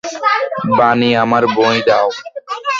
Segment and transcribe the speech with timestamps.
[0.79, 2.07] বানি, আমার বই দাও!